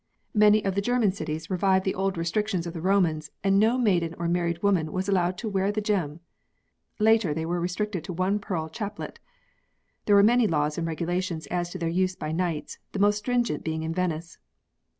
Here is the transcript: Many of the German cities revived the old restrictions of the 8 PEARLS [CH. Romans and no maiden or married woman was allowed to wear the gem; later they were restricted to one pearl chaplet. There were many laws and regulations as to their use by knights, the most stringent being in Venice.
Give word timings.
Many 0.33 0.65
of 0.65 0.73
the 0.73 0.81
German 0.81 1.11
cities 1.11 1.51
revived 1.51 1.85
the 1.85 1.93
old 1.93 2.17
restrictions 2.17 2.65
of 2.65 2.73
the 2.73 2.79
8 2.79 2.81
PEARLS 2.81 2.89
[CH. 2.89 2.95
Romans 2.95 3.31
and 3.43 3.59
no 3.59 3.77
maiden 3.77 4.15
or 4.17 4.27
married 4.27 4.63
woman 4.63 4.91
was 4.91 5.07
allowed 5.07 5.37
to 5.37 5.47
wear 5.47 5.71
the 5.71 5.79
gem; 5.79 6.21
later 6.97 7.35
they 7.35 7.45
were 7.45 7.59
restricted 7.61 8.03
to 8.05 8.13
one 8.13 8.39
pearl 8.39 8.67
chaplet. 8.67 9.19
There 10.07 10.15
were 10.15 10.23
many 10.23 10.47
laws 10.47 10.79
and 10.79 10.87
regulations 10.87 11.45
as 11.51 11.69
to 11.69 11.77
their 11.77 11.87
use 11.87 12.15
by 12.15 12.31
knights, 12.31 12.79
the 12.93 12.97
most 12.99 13.19
stringent 13.19 13.63
being 13.63 13.83
in 13.83 13.93
Venice. 13.93 14.39